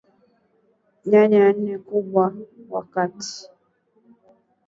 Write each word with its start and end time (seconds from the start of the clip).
Nyanya 1.09 1.43
nne 1.53 1.73
Ukubwa 1.81 2.23
wa 2.71 2.81
kati 2.91 3.33